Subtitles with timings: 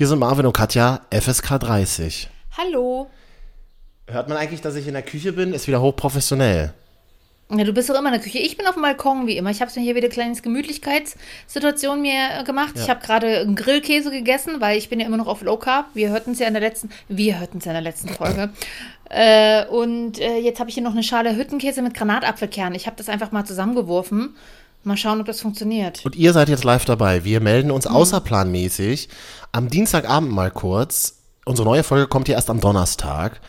[0.00, 2.30] Hier sind Marvin und Katja, FSK 30.
[2.56, 3.10] Hallo.
[4.06, 5.52] Hört man eigentlich, dass ich in der Küche bin?
[5.52, 6.72] Ist wieder hochprofessionell.
[7.50, 8.38] Ja, du bist doch immer in der Küche.
[8.38, 9.50] Ich bin auf dem Balkon wie immer.
[9.50, 12.76] Ich habe mir hier wieder eine kleine Gemütlichkeitssituation mir äh, gemacht.
[12.76, 12.82] Ja.
[12.82, 15.90] Ich habe gerade einen Grillkäse gegessen, weil ich bin ja immer noch auf Low Carb.
[15.92, 18.48] Wir hörten es ja in der letzten, wir hörten es ja in der letzten Folge.
[19.10, 22.74] äh, und äh, jetzt habe ich hier noch eine Schale Hüttenkäse mit Granatapfelkern.
[22.74, 24.34] Ich habe das einfach mal zusammengeworfen.
[24.82, 26.04] Mal schauen, ob das funktioniert.
[26.04, 27.24] Und ihr seid jetzt live dabei.
[27.24, 29.08] Wir melden uns außerplanmäßig
[29.52, 31.16] am Dienstagabend mal kurz.
[31.44, 33.40] Unsere neue Folge kommt ja erst am Donnerstag.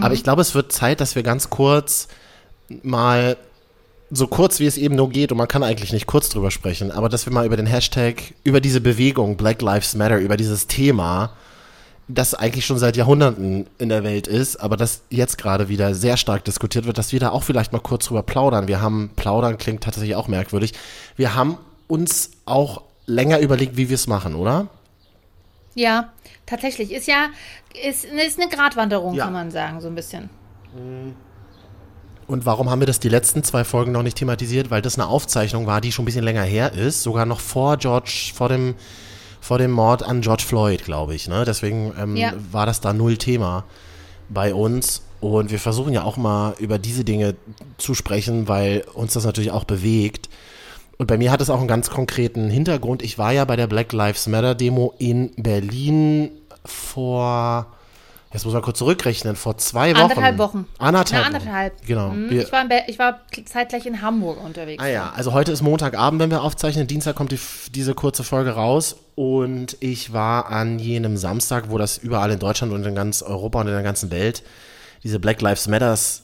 [0.00, 2.08] Aber ich glaube, es wird Zeit, dass wir ganz kurz
[2.82, 3.36] mal
[4.10, 6.90] so kurz wie es eben nur geht, und man kann eigentlich nicht kurz drüber sprechen,
[6.90, 10.66] aber dass wir mal über den Hashtag, über diese Bewegung Black Lives Matter, über dieses
[10.66, 11.32] Thema,
[12.08, 16.16] das eigentlich schon seit Jahrhunderten in der Welt ist, aber das jetzt gerade wieder sehr
[16.16, 18.66] stark diskutiert wird, dass wir da auch vielleicht mal kurz drüber plaudern.
[18.66, 20.72] Wir haben, plaudern klingt tatsächlich auch merkwürdig,
[21.16, 24.68] wir haben uns auch länger überlegt, wie wir es machen, oder?
[25.74, 26.08] Ja,
[26.46, 26.92] tatsächlich.
[26.92, 27.26] Ist ja,
[27.86, 29.24] ist, ist eine Gratwanderung, Ja.
[29.24, 30.28] kann man sagen, so ein bisschen.
[32.26, 34.70] Und warum haben wir das die letzten zwei Folgen noch nicht thematisiert?
[34.70, 37.76] Weil das eine Aufzeichnung war, die schon ein bisschen länger her ist, sogar noch vor
[37.78, 38.74] George, vor dem,
[39.48, 41.26] vor dem Mord an George Floyd, glaube ich.
[41.26, 41.46] Ne?
[41.46, 42.34] Deswegen ähm, Ja.
[42.52, 43.64] war das da null Thema
[44.28, 45.00] bei uns.
[45.22, 47.34] Und wir versuchen ja auch mal über diese Dinge
[47.78, 50.28] zu sprechen, weil uns das natürlich auch bewegt.
[50.98, 53.00] Und bei mir hat es auch einen ganz konkreten Hintergrund.
[53.02, 56.30] Ich war ja bei der Black Lives Matter Demo in Berlin
[56.66, 57.68] vor,
[58.38, 60.02] jetzt muss man kurz zurückrechnen, vor zwei Wochen.
[60.02, 60.66] Anderthalb Wochen.
[60.78, 61.22] Anderthalb.
[61.22, 61.86] Na, anderthalb.
[61.86, 62.10] Genau.
[62.10, 62.38] Mhm.
[62.38, 64.82] Ich war, ich war zeitgleich in Hamburg unterwegs.
[64.82, 66.86] ah ja, also heute ist Montagabend, wenn wir aufzeichnen.
[66.86, 67.40] Dienstag kommt die,
[67.74, 68.96] diese kurze Folge raus.
[69.16, 73.60] Und ich war an jenem Samstag, wo das überall in Deutschland und in ganz Europa
[73.60, 74.44] und in der ganzen Welt
[75.02, 76.22] diese Black Lives Matters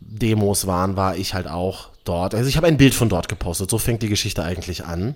[0.00, 2.34] Demos waren, war ich halt auch dort.
[2.34, 3.70] Also ich habe ein Bild von dort gepostet.
[3.70, 5.14] So fängt die Geschichte eigentlich an.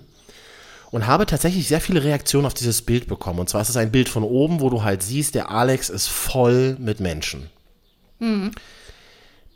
[0.89, 3.39] Und habe tatsächlich sehr viele Reaktionen auf dieses Bild bekommen.
[3.39, 6.07] Und zwar ist es ein Bild von oben, wo du halt siehst, der Alex ist
[6.07, 7.49] voll mit Menschen.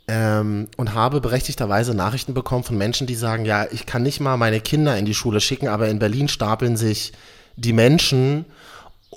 [0.08, 4.36] Ähm, und habe berechtigterweise Nachrichten bekommen von Menschen, die sagen, ja, ich kann nicht mal
[4.36, 7.12] meine Kinder in die Schule schicken, aber in Berlin stapeln sich
[7.56, 8.44] die Menschen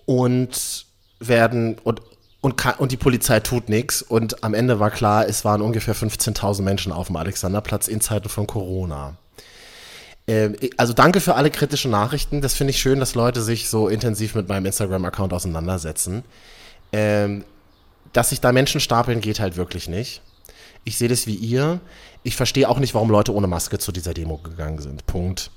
[0.05, 0.85] und
[1.19, 2.01] werden und
[2.45, 4.03] und, und die Polizei tut nichts.
[4.03, 8.29] Und am Ende war klar, es waren ungefähr 15.000 Menschen auf dem Alexanderplatz in Zeiten
[8.29, 9.17] von Corona.
[10.27, 12.41] Ähm, also danke für alle kritischen Nachrichten.
[12.41, 16.23] Das finde ich schön, dass Leute sich so intensiv mit meinem Instagram-Account auseinandersetzen.
[16.91, 17.43] Ähm,
[18.13, 20.21] dass sich da Menschen stapeln, geht halt wirklich nicht.
[20.83, 21.79] Ich sehe das wie ihr.
[22.23, 25.05] Ich verstehe auch nicht, warum Leute ohne Maske zu dieser Demo gegangen sind.
[25.05, 25.51] Punkt.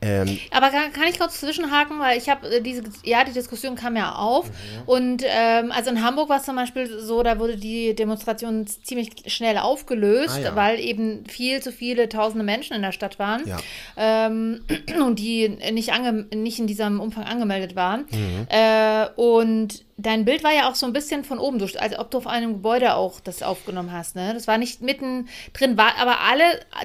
[0.00, 3.74] Ähm, Aber kann, kann ich kurz zwischenhaken, weil ich habe äh, diese, ja, die Diskussion
[3.74, 4.48] kam ja auf.
[4.86, 9.10] Und ähm, also in Hamburg war es zum Beispiel so, da wurde die Demonstration ziemlich
[9.26, 10.56] schnell aufgelöst, Ah, ja.
[10.56, 13.42] weil eben viel zu viele tausende Menschen in der Stadt waren.
[13.46, 13.56] Ja.
[13.96, 14.60] Ähm,
[15.04, 18.06] und die nicht, ange nicht in diesem Umfang angemeldet waren.
[18.10, 18.46] Mhm.
[18.50, 22.10] Äh, und dein Bild war ja auch so ein bisschen von oben durch, als ob
[22.10, 24.14] du auf einem Gebäude auch das aufgenommen hast.
[24.14, 24.32] Ne?
[24.32, 26.44] Das war nicht mitten drin, war aber alle,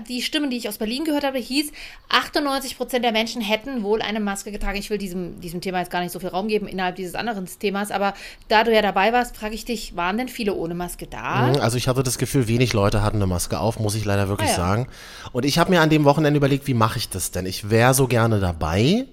[0.09, 1.72] die Stimmen, die ich aus Berlin gehört habe, hieß,
[2.09, 4.78] 98 Prozent der Menschen hätten wohl eine Maske getragen.
[4.78, 7.47] Ich will diesem, diesem Thema jetzt gar nicht so viel Raum geben innerhalb dieses anderen
[7.59, 8.16] Themas, aber
[8.47, 11.52] da du ja dabei warst, frage ich dich, waren denn viele ohne Maske da?
[11.59, 14.50] Also ich hatte das Gefühl, wenig Leute hatten eine Maske auf, muss ich leider wirklich
[14.50, 14.57] Ah ja.
[14.57, 14.88] sagen.
[15.31, 17.46] Und ich habe mir an dem Wochenende überlegt, wie mache ich das denn?
[17.46, 19.06] Ich wäre so gerne dabei,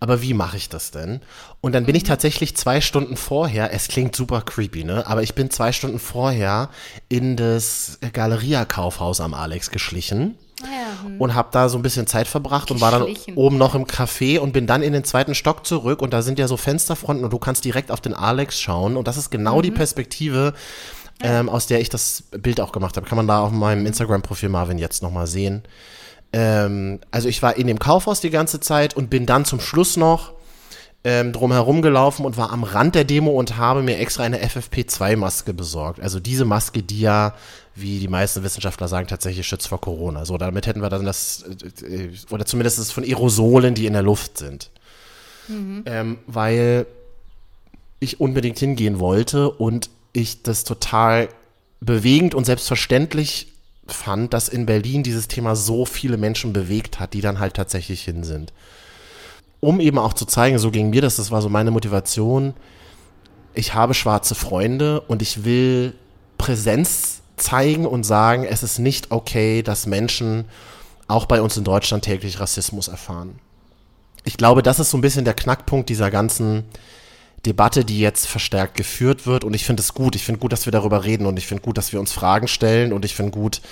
[0.00, 1.20] aber wie mache ich das denn?
[1.60, 5.06] Und dann bin ich tatsächlich zwei Stunden vorher, es klingt super creepy, ne?
[5.06, 6.70] Aber ich bin zwei Stunden vorher
[7.08, 11.20] in das Galeria-Kaufhaus am Alex geschlichen Ah ja, hm.
[11.20, 14.38] und habe da so ein bisschen Zeit verbracht und war dann oben noch im Café
[14.38, 17.32] und bin dann in den zweiten Stock zurück und da sind ja so Fensterfronten und
[17.32, 20.54] du kannst direkt auf den Alex schauen und das ist genau die Perspektive,
[21.20, 23.06] ähm, aus der ich das Bild auch gemacht habe.
[23.06, 25.62] Kann man da auf meinem Instagram-Profil Marvin jetzt nochmal sehen.
[26.32, 29.96] Ähm, also ich war in dem Kaufhaus die ganze Zeit und bin dann zum Schluss
[29.96, 30.32] noch
[31.04, 35.52] ähm, drumherum gelaufen und war am Rand der Demo und habe mir extra eine FFP2-Maske
[35.52, 36.00] besorgt.
[36.00, 37.34] Also diese Maske, die ja,
[37.76, 40.24] wie die meisten Wissenschaftler sagen, tatsächlich schützt vor Corona.
[40.24, 41.44] So, damit hätten wir dann das,
[41.88, 44.70] äh, oder zumindest ist es von Aerosolen, die in der Luft sind.
[45.48, 46.86] Ähm, weil
[48.00, 51.28] ich unbedingt hingehen wollte und ich das total
[51.80, 53.52] bewegend und selbstverständlich
[53.88, 58.02] fand, dass in Berlin dieses Thema so viele Menschen bewegt hat, die dann halt tatsächlich
[58.02, 58.52] hin sind.
[59.60, 62.54] Um eben auch zu zeigen, so ging mir das, das war so meine Motivation,
[63.54, 65.94] ich habe schwarze Freunde und ich will
[66.36, 70.44] Präsenz zeigen und sagen, es ist nicht okay, dass Menschen
[71.08, 73.38] auch bei uns in Deutschland täglich Rassismus erfahren.
[74.24, 76.64] Ich glaube, das ist so ein bisschen der Knackpunkt dieser ganzen
[77.46, 79.44] Debatte, die jetzt verstärkt geführt wird.
[79.44, 80.16] Und ich finde es gut.
[80.16, 82.48] Ich finde gut, dass wir darüber reden und ich finde gut, dass wir uns Fragen
[82.48, 83.62] stellen und ich finde gut,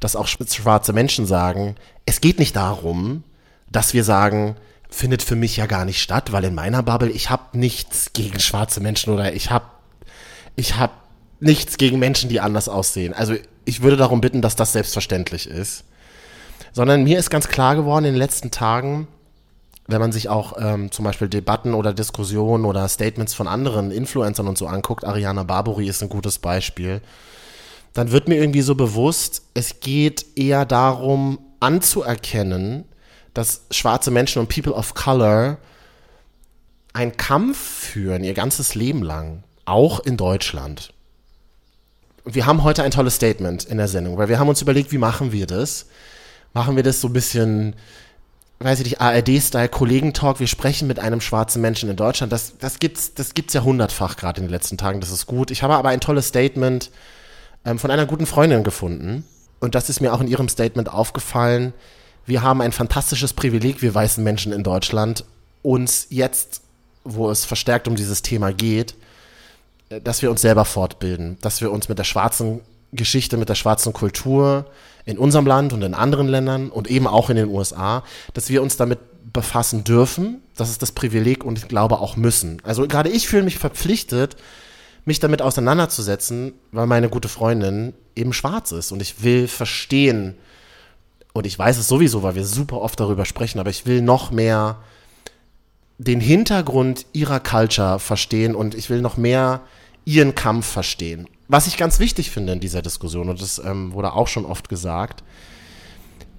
[0.00, 1.74] dass auch schwarze Menschen sagen,
[2.06, 3.24] es geht nicht darum,
[3.70, 4.56] dass wir sagen,
[4.88, 8.38] findet für mich ja gar nicht statt, weil in meiner Bubble, ich habe nichts gegen
[8.38, 9.66] schwarze Menschen oder ich habe
[10.54, 10.92] ich hab
[11.40, 13.12] nichts gegen Menschen, die anders aussehen.
[13.12, 13.34] Also
[13.64, 15.84] ich würde darum bitten, dass das selbstverständlich ist.
[16.72, 19.08] Sondern mir ist ganz klar geworden in den letzten Tagen,
[19.88, 24.48] wenn man sich auch ähm, zum Beispiel Debatten oder Diskussionen oder Statements von anderen Influencern
[24.48, 27.00] und so anguckt, Ariana Barbori ist ein gutes Beispiel,
[27.92, 32.84] dann wird mir irgendwie so bewusst, es geht eher darum, anzuerkennen,
[33.32, 35.58] dass schwarze Menschen und People of Color
[36.92, 40.92] einen Kampf führen, ihr ganzes Leben lang, auch in Deutschland.
[42.24, 44.98] Wir haben heute ein tolles Statement in der Sendung, weil wir haben uns überlegt, wie
[44.98, 45.86] machen wir das?
[46.54, 47.76] Machen wir das so ein bisschen
[48.58, 52.32] weiß ich nicht, ARD-Style Kollegentalk, wir sprechen mit einem schwarzen Menschen in Deutschland.
[52.32, 55.50] Das, das gibt's, das gibt's ja hundertfach gerade in den letzten Tagen, das ist gut.
[55.50, 56.90] Ich habe aber ein tolles Statement
[57.64, 59.24] ähm, von einer guten Freundin gefunden.
[59.60, 61.74] Und das ist mir auch in ihrem Statement aufgefallen.
[62.24, 65.24] Wir haben ein fantastisches Privileg, wir weißen Menschen in Deutschland,
[65.62, 66.62] uns jetzt,
[67.04, 68.94] wo es verstärkt um dieses Thema geht,
[69.90, 72.60] äh, dass wir uns selber fortbilden, dass wir uns mit der schwarzen
[72.92, 74.66] Geschichte, mit der schwarzen Kultur,
[75.04, 78.02] in unserem Land und in anderen Ländern und eben auch in den USA,
[78.34, 78.98] dass wir uns damit
[79.32, 80.42] befassen dürfen.
[80.56, 82.60] Das ist das Privileg und ich glaube auch müssen.
[82.64, 84.36] Also gerade ich fühle mich verpflichtet,
[85.04, 90.36] mich damit auseinanderzusetzen, weil meine gute Freundin eben schwarz ist und ich will verstehen,
[91.32, 94.30] und ich weiß es sowieso, weil wir super oft darüber sprechen, aber ich will noch
[94.30, 94.78] mehr
[95.98, 99.60] den Hintergrund ihrer Culture verstehen und ich will noch mehr
[100.04, 104.12] ihren Kampf verstehen was ich ganz wichtig finde in dieser Diskussion, und das ähm, wurde
[104.12, 105.22] auch schon oft gesagt,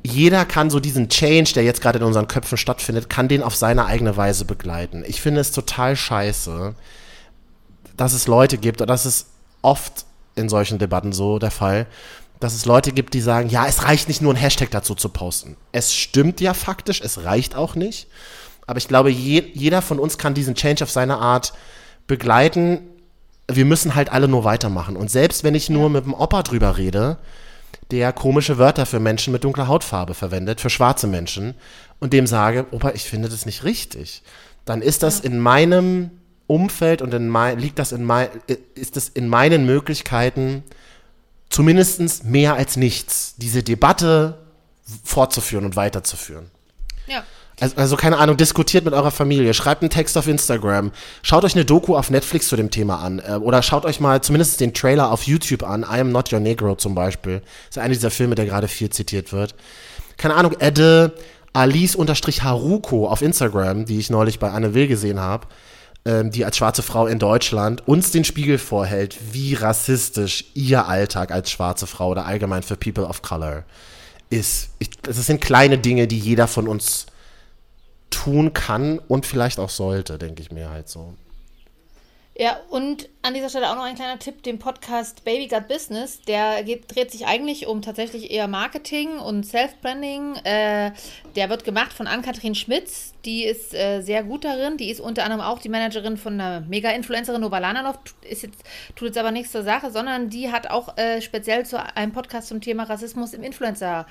[0.04, 3.56] jeder kann so diesen Change, der jetzt gerade in unseren Köpfen stattfindet, kann den auf
[3.56, 5.04] seine eigene Weise begleiten.
[5.06, 6.75] Ich finde es total scheiße,
[7.98, 9.27] dass es Leute gibt, und das ist
[9.62, 10.06] oft
[10.36, 11.88] in solchen Debatten so der Fall,
[12.39, 15.09] dass es Leute gibt, die sagen, ja, es reicht nicht nur ein Hashtag dazu zu
[15.09, 15.57] posten.
[15.71, 18.07] Es stimmt ja faktisch, es reicht auch nicht.
[18.68, 21.54] Aber ich glaube, je, jeder von uns kann diesen Change auf seine Art
[22.06, 22.81] begleiten,
[23.49, 24.97] wir müssen halt alle nur weitermachen.
[24.97, 27.17] Und selbst wenn ich nur mit dem Opa drüber rede,
[27.91, 31.55] der komische Wörter für Menschen mit dunkler Hautfarbe verwendet, für schwarze Menschen,
[31.99, 34.23] und dem sage, Opa, ich finde das nicht richtig,
[34.65, 36.11] dann ist das in meinem
[36.45, 38.29] Umfeld und in mein, liegt das in mein,
[38.75, 40.63] ist das in meinen Möglichkeiten
[41.49, 44.38] zumindest mehr als nichts, diese Debatte
[45.03, 46.51] fortzuführen und weiterzuführen.
[47.07, 47.23] Ja.
[47.59, 50.92] Also, also, keine Ahnung, diskutiert mit eurer Familie, schreibt einen Text auf Instagram,
[51.24, 54.21] schaut euch eine Doku auf Netflix zu dem Thema an äh, oder schaut euch mal
[54.21, 57.42] zumindest den Trailer auf YouTube an, I Am Not Your Negro zum Beispiel.
[57.68, 59.56] Das ist einer dieser Filme, der gerade viel zitiert wird.
[60.18, 61.13] Keine Ahnung, Edde
[61.54, 65.48] Alice-Haruko auf Instagram, die ich neulich bei Anne Will gesehen habe,
[66.06, 71.31] ähm, die als schwarze Frau in Deutschland uns den Spiegel vorhält, wie rassistisch ihr Alltag
[71.31, 73.63] als schwarze Frau oder allgemein für People of Color
[74.30, 74.69] ist.
[74.77, 77.07] Ich, das sind kleine Dinge, die jeder von uns
[78.09, 81.13] tun kann und vielleicht auch sollte, denke ich mir halt so.
[82.39, 86.21] Ja, und an dieser Stelle auch noch ein kleiner Tipp, den Podcast Baby Got Business,
[86.21, 90.36] der geht, dreht sich eigentlich um tatsächlich eher Marketing und Self-Branding.
[90.44, 90.92] Äh,
[91.36, 95.24] der wird gemacht von Ann-Kathrin Schmitz, die ist äh, sehr gut darin, die ist unter
[95.24, 98.63] anderem auch die Managerin von einer Mega-Influencerin Novalanov, ist jetzt,
[98.95, 102.50] tut jetzt aber nichts zur Sache, sondern die hat auch äh, speziell zu einem Podcast
[102.50, 104.06] zum Thema Rassismus im Influencer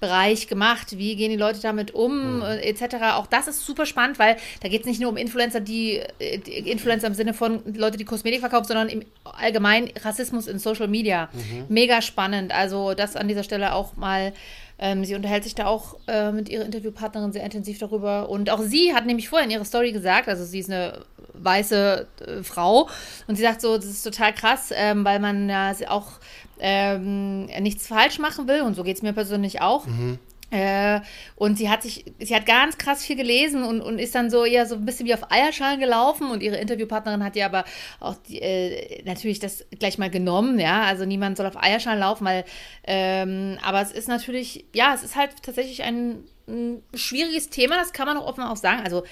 [0.00, 2.42] Bereich gemacht, wie gehen die Leute damit um, mhm.
[2.42, 2.96] Äh, etc.
[3.14, 6.38] Auch das ist super spannend, weil da geht es nicht nur um Influencer, die, äh,
[6.38, 10.88] die, Influencer im Sinne von Leute, die Kosmetik verkaufen, sondern im allgemein Rassismus in Social
[10.88, 11.28] Media.
[11.32, 11.64] Mhm.
[11.68, 12.52] Mega spannend.
[12.52, 14.32] Also das an dieser Stelle auch mal.
[14.78, 18.28] Ähm, sie unterhält sich da auch äh, mit ihrer Interviewpartnerin sehr intensiv darüber.
[18.28, 21.00] Und auch sie hat nämlich vorher in ihrer Story gesagt, also sie ist eine
[21.34, 22.88] weiße äh, Frau
[23.26, 26.12] und sie sagt so, das ist total krass, ähm, weil man ja auch
[26.60, 29.86] ähm, nichts falsch machen will und so geht es mir persönlich auch.
[29.86, 30.18] Mhm.
[30.50, 31.00] Äh,
[31.36, 34.44] und sie hat sich, sie hat ganz krass viel gelesen und, und ist dann so
[34.44, 36.30] eher so ein bisschen wie auf Eierschalen gelaufen.
[36.30, 37.64] Und ihre Interviewpartnerin hat ja aber
[38.00, 42.24] auch die, äh, natürlich das gleich mal genommen, ja, also niemand soll auf Eierschalen laufen,
[42.24, 42.44] weil,
[42.86, 47.92] ähm, aber es ist natürlich, ja, es ist halt tatsächlich ein, ein schwieriges Thema, das
[47.92, 49.04] kann man auch offen auch sagen, also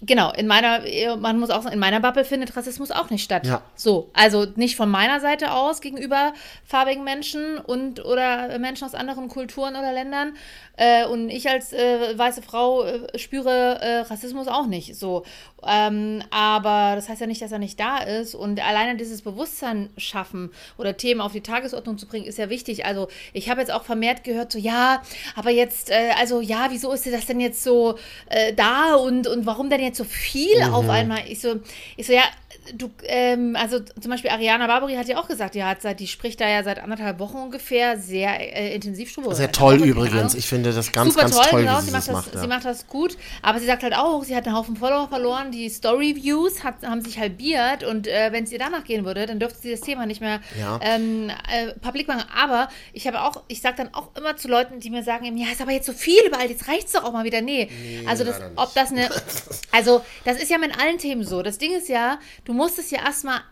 [0.00, 0.80] Genau, in meiner,
[1.16, 3.46] man muss auch sagen, in meiner Bubble findet Rassismus auch nicht statt.
[3.46, 3.62] Ja.
[3.74, 6.32] So, also nicht von meiner Seite aus gegenüber
[6.64, 10.34] farbigen Menschen und oder Menschen aus anderen Kulturen oder Ländern.
[10.76, 14.94] Äh, und ich als äh, weiße Frau äh, spüre äh, Rassismus auch nicht.
[14.94, 15.24] So,
[15.66, 18.36] ähm, aber das heißt ja nicht, dass er nicht da ist.
[18.36, 22.86] Und alleine dieses Bewusstsein schaffen oder Themen auf die Tagesordnung zu bringen, ist ja wichtig.
[22.86, 25.02] Also ich habe jetzt auch vermehrt gehört, so ja,
[25.34, 29.46] aber jetzt, äh, also ja, wieso ist das denn jetzt so äh, da und, und
[29.46, 30.74] warum denn jetzt so viel mhm.
[30.74, 31.22] auf einmal?
[31.28, 31.60] Ich so,
[31.96, 32.24] ich so, ja,
[32.74, 36.06] du, ähm, also zum Beispiel Ariana Barbary hat ja auch gesagt, die hat seit, die
[36.06, 39.34] spricht da ja seit anderthalb Wochen ungefähr sehr äh, intensiv schon.
[39.34, 40.34] Sehr toll übrigens.
[40.34, 41.80] Ich finde das ganz, Super ganz toll, toll genau.
[41.80, 42.34] sie, macht das, macht.
[42.34, 42.40] Ja.
[42.40, 45.50] Sie macht das gut, aber sie sagt halt auch, sie hat einen Haufen Follower verloren,
[45.50, 49.60] die Story-Views haben sich halbiert und äh, wenn es ihr danach gehen würde, dann dürfte
[49.60, 50.78] sie das Thema nicht mehr ja.
[50.82, 52.24] ähm, äh, publik machen.
[52.34, 55.48] Aber ich habe auch, ich sage dann auch immer zu Leuten, die mir sagen, ja,
[55.50, 57.40] ist aber jetzt so viel überall, jetzt reicht es doch auch mal wieder.
[57.40, 59.08] Nee, nee also das, ob das eine,
[59.72, 61.42] also das ist ja mit allen Themen so.
[61.42, 63.42] Das Ding ist ja, du musst es ja erstmal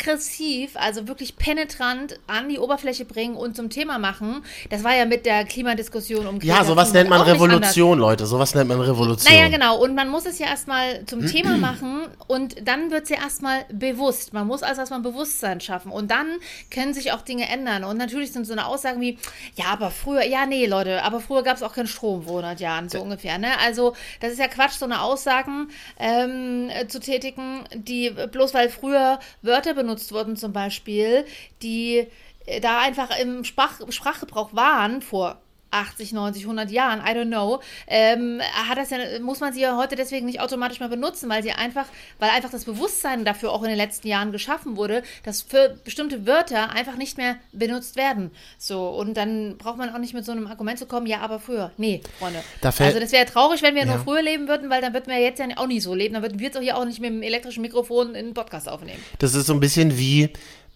[0.00, 4.42] aggressiv, also wirklich penetrant an die Oberfläche bringen und zum Thema machen.
[4.70, 8.26] Das war ja mit der Klimadiskussion um Greta Ja, sowas nennt man Revolution, Leute.
[8.26, 9.32] Sowas nennt man Revolution.
[9.32, 9.78] Naja, genau.
[9.78, 13.64] Und man muss es ja erstmal zum Thema machen und dann wird es ja erstmal
[13.72, 14.32] bewusst.
[14.32, 16.26] Man muss also erstmal Bewusstsein schaffen und dann
[16.70, 17.84] können sich auch Dinge ändern.
[17.84, 19.18] Und natürlich sind so eine Aussagen wie,
[19.54, 22.60] ja, aber früher, ja, nee, Leute, aber früher gab es auch keinen Strom vor 100
[22.60, 23.04] Jahren, so ja.
[23.04, 23.38] ungefähr.
[23.38, 23.48] Ne?
[23.64, 29.18] Also, das ist ja Quatsch, so eine Aussagen ähm, zu tätigen, die bloß weil früher
[29.42, 31.24] Wörter Wörter benutzt wurden, zum Beispiel,
[31.62, 32.06] die
[32.46, 35.40] äh, da einfach im Sprach Sprachgebrauch waren vor
[35.70, 39.76] 80, 90, 100 Jahren, I don't know, ähm, hat das ja, muss man sie ja
[39.76, 41.86] heute deswegen nicht automatisch mehr benutzen, weil sie einfach,
[42.18, 46.26] weil einfach das Bewusstsein dafür auch in den letzten Jahren geschaffen wurde, dass für bestimmte
[46.26, 48.30] Wörter einfach nicht mehr benutzt werden.
[48.58, 51.38] So, und dann braucht man auch nicht mit so einem Argument zu kommen, ja, aber
[51.38, 51.70] früher.
[51.76, 52.42] Nee, Freunde.
[52.60, 53.94] Dafür, also das wäre traurig, wenn wir ja.
[53.94, 56.14] nur früher leben würden, weil dann würden wir jetzt ja auch nicht so leben.
[56.14, 58.68] Dann würden wir jetzt auch hier auch nicht mit dem elektrischen Mikrofon in einen Podcast
[58.68, 59.00] aufnehmen.
[59.18, 60.30] Das ist so ein bisschen wie,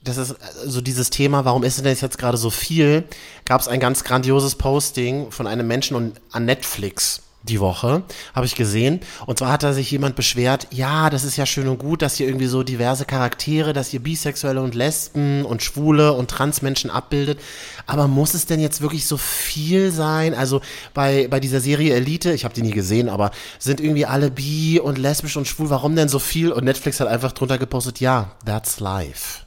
[0.05, 3.05] das ist so dieses Thema, warum ist denn das jetzt gerade so viel?
[3.45, 8.03] Gab es ein ganz grandioses Posting von einem Menschen und, an Netflix die Woche,
[8.35, 9.01] habe ich gesehen.
[9.27, 12.19] Und zwar hat da sich jemand beschwert, ja, das ist ja schön und gut, dass
[12.19, 17.39] ihr irgendwie so diverse Charaktere, dass ihr Bisexuelle und Lesben und Schwule und Transmenschen abbildet.
[17.87, 20.35] Aber muss es denn jetzt wirklich so viel sein?
[20.35, 20.63] Also
[20.95, 24.81] bei, bei dieser Serie Elite, ich habe die nie gesehen, aber sind irgendwie alle bi
[24.81, 26.51] und lesbisch und schwul, warum denn so viel?
[26.51, 29.45] Und Netflix hat einfach drunter gepostet, ja, that's life.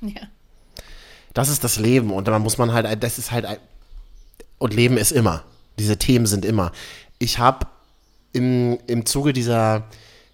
[0.14, 0.22] Ja.
[1.32, 3.46] Das ist das Leben und da muss man halt, das ist halt,
[4.58, 5.44] und Leben ist immer.
[5.78, 6.72] Diese Themen sind immer.
[7.18, 7.66] Ich habe
[8.32, 9.84] im, im Zuge dieser,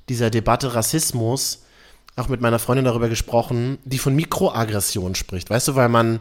[0.08, 1.62] dieser Debatte Rassismus
[2.16, 5.50] auch mit meiner Freundin darüber gesprochen, die von Mikroaggression spricht.
[5.50, 6.20] Weißt du, weil man,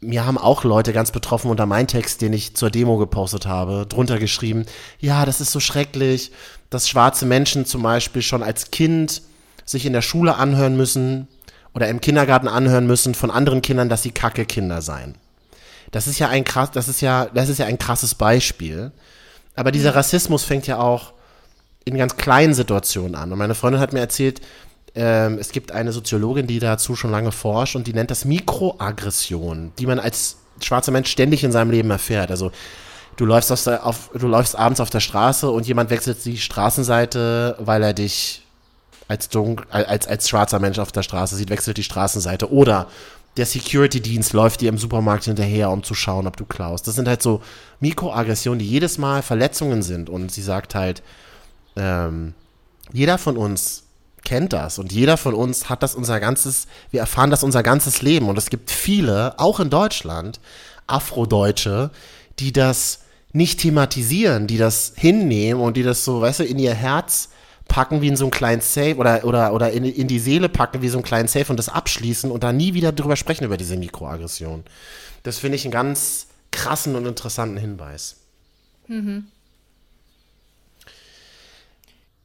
[0.00, 3.86] mir haben auch Leute ganz betroffen unter meinen Text, den ich zur Demo gepostet habe,
[3.88, 4.66] drunter geschrieben,
[5.00, 6.30] ja, das ist so schrecklich,
[6.70, 9.22] dass schwarze Menschen zum Beispiel schon als Kind
[9.64, 11.26] sich in der Schule anhören müssen,
[11.74, 15.14] oder im Kindergarten anhören müssen von anderen Kindern, dass sie kacke Kinder seien.
[15.90, 18.92] Das ist ja ein krass, das ist ja, das ist ja ein krasses Beispiel.
[19.56, 21.12] Aber dieser Rassismus fängt ja auch
[21.84, 23.32] in ganz kleinen Situationen an.
[23.32, 24.40] Und meine Freundin hat mir erzählt,
[24.94, 29.72] ähm, es gibt eine Soziologin, die dazu schon lange forscht und die nennt das Mikroaggression,
[29.78, 32.30] die man als schwarzer Mensch ständig in seinem Leben erfährt.
[32.30, 32.50] Also
[33.16, 37.82] du läufst, auf du läufst abends auf der Straße und jemand wechselt die Straßenseite, weil
[37.82, 38.42] er dich
[39.10, 42.52] als, dunkel, als, als schwarzer Mensch auf der Straße sieht, wechselt die Straßenseite.
[42.52, 42.86] Oder
[43.36, 46.86] der Security-Dienst läuft dir im Supermarkt hinterher, um zu schauen, ob du klaust.
[46.86, 47.42] Das sind halt so
[47.80, 50.08] Mikroaggressionen, die jedes Mal Verletzungen sind.
[50.08, 51.02] Und sie sagt halt,
[51.74, 52.34] ähm,
[52.92, 53.82] jeder von uns
[54.22, 58.02] kennt das und jeder von uns hat das unser ganzes, wir erfahren das unser ganzes
[58.02, 58.28] Leben.
[58.28, 60.38] Und es gibt viele, auch in Deutschland,
[60.86, 61.90] Afrodeutsche,
[62.38, 63.00] die das
[63.32, 67.30] nicht thematisieren, die das hinnehmen und die das so, weißt du, in ihr Herz
[67.70, 70.82] packen wie in so einen kleinen Safe oder, oder, oder in, in die Seele packen
[70.82, 73.56] wie so einen kleinen Safe und das abschließen und da nie wieder drüber sprechen über
[73.56, 74.64] diese Mikroaggression.
[75.22, 78.16] Das finde ich einen ganz krassen und interessanten Hinweis.
[78.88, 79.28] Mhm.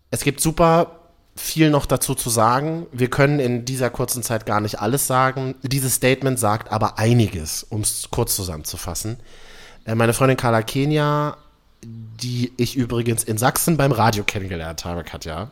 [0.09, 0.99] Es gibt super
[1.35, 2.87] viel noch dazu zu sagen.
[2.91, 5.53] Wir können in dieser kurzen Zeit gar nicht alles sagen.
[5.61, 9.17] Dieses Statement sagt aber einiges, um es kurz zusammenzufassen.
[9.85, 11.37] Äh, meine Freundin Carla Kenia
[11.85, 15.49] die ich übrigens in Sachsen beim Radio kennengelernt habe, Katja.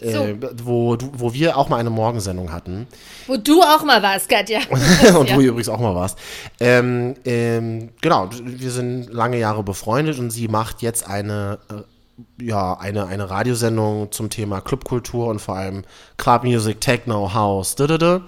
[0.00, 0.08] So.
[0.08, 2.88] Äh, wo, wo wir auch mal eine Morgensendung hatten.
[3.26, 4.60] Wo du auch mal warst, Katja.
[5.16, 5.36] und ja.
[5.36, 6.18] du übrigens auch mal warst.
[6.58, 12.74] Ähm, ähm, genau, wir sind lange Jahre befreundet und sie macht jetzt eine, äh, ja,
[12.74, 15.84] eine, eine Radiosendung zum Thema Clubkultur und vor allem
[16.16, 18.22] Club Music, Techno, House, da, da, da.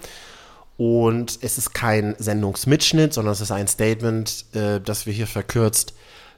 [0.77, 5.95] Und es ist kein Sendungsmitschnitt, sondern es ist ein Statement, äh, das wir hier verkürzt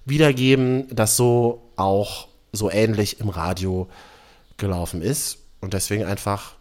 [0.06, 3.88] wiedergeben, das so auch so ähnlich im Radio
[4.56, 5.38] gelaufen ist.
[5.60, 6.54] Und deswegen einfach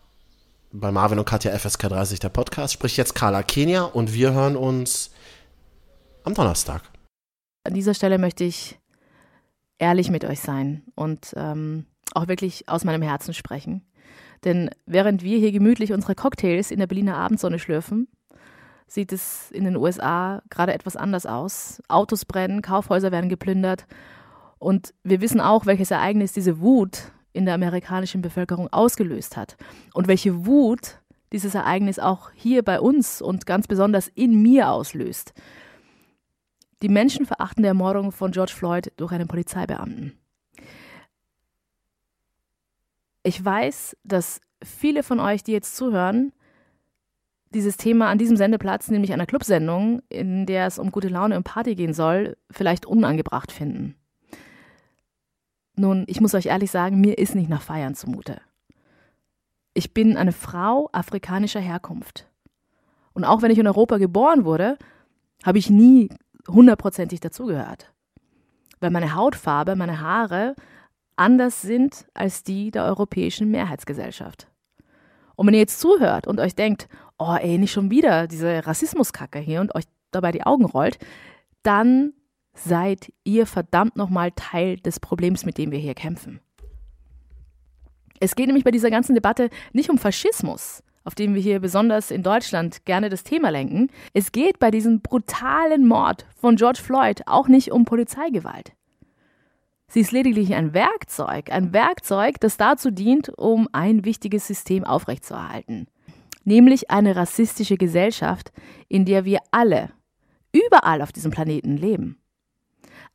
[0.72, 2.74] bei Marvin und Katja FSK 30 der Podcast.
[2.74, 5.12] Spricht jetzt Carla Kenia und wir hören uns
[6.24, 6.82] am Donnerstag.
[7.64, 8.78] An dieser Stelle möchte ich
[9.80, 13.86] ehrlich mit euch sein und ähm, auch wirklich aus meinem Herzen sprechen.
[14.44, 18.08] Denn während wir hier gemütlich unsere Cocktails in der Berliner Abendsonne schlürfen,
[18.88, 21.82] sieht es in den USA gerade etwas anders aus.
[21.88, 23.88] Autos brennen, Kaufhäuser werden geplündert.
[24.60, 29.58] Und wir wissen auch, welches Ereignis diese Wut in der amerikanischen Bevölkerung ausgelöst hat
[29.94, 31.00] und welche Wut
[31.34, 35.34] dieses Ereignis auch hier bei uns und ganz besonders in mir auslöst.
[36.82, 40.18] Die menschenverachtende Ermordung von George Floyd durch einen Polizeibeamten.
[43.24, 46.32] Ich weiß, dass viele von euch, die jetzt zuhören,
[47.54, 51.44] dieses Thema an diesem Sendeplatz, nämlich einer Clubsendung, in der es um gute Laune und
[51.44, 53.96] Party gehen soll, vielleicht unangebracht finden.
[55.78, 58.42] Nun, ich muss euch ehrlich sagen, mir ist nicht nach Feiern zumute.
[59.74, 62.28] Ich bin eine Frau afrikanischer Herkunft.
[63.14, 64.78] Und auch wenn ich in Europa geboren wurde,
[65.44, 66.10] habe ich nie
[66.48, 67.94] hundertprozentig dazugehört.
[68.80, 70.56] Weil meine Hautfarbe, meine Haare
[71.16, 74.48] anders sind als die der europäischen Mehrheitsgesellschaft.
[75.36, 76.88] Und wenn ihr jetzt zuhört und euch denkt,
[77.18, 80.98] oh ey, nicht schon wieder diese Rassismuskacke hier und euch dabei die Augen rollt,
[81.64, 82.14] dann
[82.54, 86.40] seid ihr verdammt nochmal Teil des Problems, mit dem wir hier kämpfen.
[88.20, 92.12] Es geht nämlich bei dieser ganzen Debatte nicht um Faschismus, auf dem wir hier besonders
[92.12, 93.90] in Deutschland gerne das Thema lenken.
[94.14, 98.74] Es geht bei diesem brutalen Mord von George Floyd auch nicht um Polizeigewalt.
[99.88, 105.88] Sie ist lediglich ein Werkzeug, ein Werkzeug, das dazu dient, um ein wichtiges System aufrechtzuerhalten.
[106.44, 108.52] Nämlich eine rassistische Gesellschaft,
[108.88, 109.92] in der wir alle,
[110.52, 112.20] überall auf diesem Planeten leben.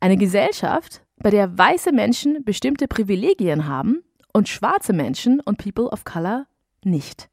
[0.00, 6.04] Eine Gesellschaft, bei der weiße Menschen bestimmte Privilegien haben und schwarze Menschen und People of
[6.04, 6.46] Color
[6.82, 7.28] nicht.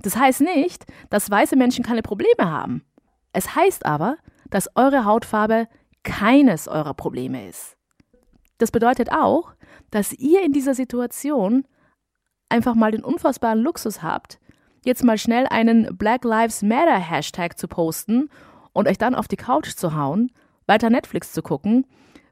[0.00, 2.84] Das heißt nicht, dass weiße Menschen keine Probleme haben.
[3.32, 4.16] Es heißt aber,
[4.48, 5.68] dass eure Hautfarbe
[6.04, 7.77] keines eurer Probleme ist.
[8.58, 9.54] Das bedeutet auch,
[9.90, 11.66] dass ihr in dieser Situation
[12.48, 14.40] einfach mal den unfassbaren Luxus habt,
[14.84, 18.30] jetzt mal schnell einen Black Lives Matter Hashtag zu posten
[18.72, 20.32] und euch dann auf die Couch zu hauen,
[20.66, 21.86] weiter Netflix zu gucken,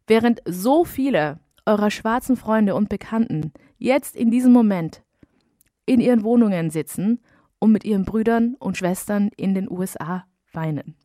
[0.07, 5.03] während so viele eurer schwarzen Freunde und Bekannten jetzt in diesem Moment
[5.85, 7.21] in ihren Wohnungen sitzen
[7.59, 10.97] und mit ihren Brüdern und Schwestern in den USA weinen.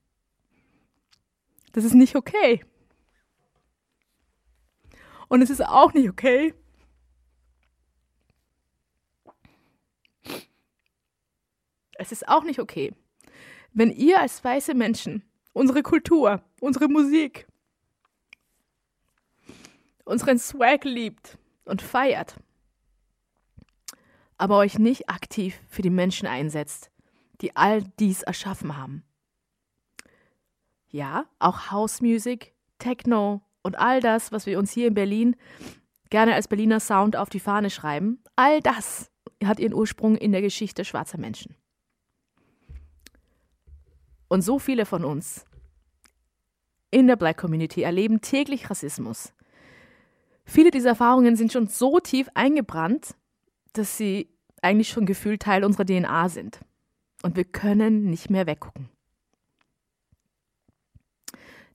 [1.71, 2.61] Das ist nicht okay.
[5.31, 6.53] Und es ist auch nicht okay.
[11.93, 12.93] Es ist auch nicht okay,
[13.71, 17.47] wenn ihr als weiße Menschen unsere Kultur, unsere Musik,
[20.03, 22.35] unseren Swag liebt und feiert,
[24.37, 26.91] aber euch nicht aktiv für die Menschen einsetzt,
[27.39, 29.05] die all dies erschaffen haben.
[30.89, 35.35] Ja, auch House Music, Techno, und all das, was wir uns hier in Berlin
[36.09, 39.11] gerne als Berliner Sound auf die Fahne schreiben, all das
[39.43, 41.55] hat ihren Ursprung in der Geschichte schwarzer Menschen.
[44.27, 45.45] Und so viele von uns
[46.89, 49.33] in der Black Community erleben täglich Rassismus.
[50.45, 53.15] Viele dieser Erfahrungen sind schon so tief eingebrannt,
[53.73, 54.29] dass sie
[54.61, 56.59] eigentlich schon gefühlt Teil unserer DNA sind.
[57.23, 58.89] Und wir können nicht mehr weggucken.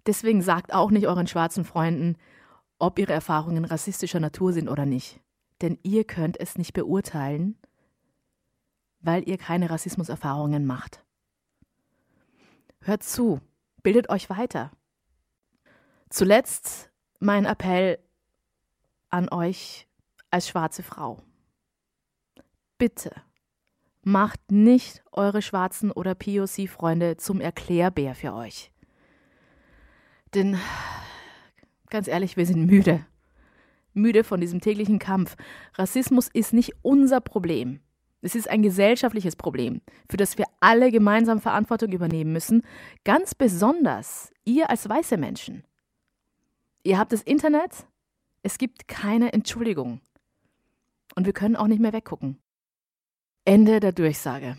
[0.06, 2.16] Deswegen sagt auch nicht euren schwarzen Freunden,
[2.78, 5.20] ob ihre Erfahrungen rassistischer Natur sind oder nicht.
[5.62, 7.58] Denn ihr könnt es nicht beurteilen,
[9.00, 11.04] weil ihr keine Rassismuserfahrungen macht.
[12.80, 13.40] Hört zu,
[13.82, 14.70] bildet euch weiter.
[16.08, 17.98] Zuletzt mein Appell
[19.08, 19.88] an euch
[20.30, 21.22] als schwarze Frau.
[22.78, 23.10] Bitte
[24.02, 28.70] macht nicht eure schwarzen oder POC-Freunde zum Erklärbär für euch.
[30.36, 30.58] Denn
[31.88, 33.06] ganz ehrlich, wir sind müde.
[33.94, 35.34] Müde von diesem täglichen Kampf.
[35.74, 37.80] Rassismus ist nicht unser Problem.
[38.20, 42.62] Es ist ein gesellschaftliches Problem, für das wir alle gemeinsam Verantwortung übernehmen müssen,
[43.04, 45.64] ganz besonders ihr als weiße Menschen.
[46.82, 47.86] Ihr habt das Internet,
[48.42, 50.00] es gibt keine Entschuldigung.
[51.14, 52.38] Und wir können auch nicht mehr weggucken.
[53.46, 54.58] Ende der Durchsage.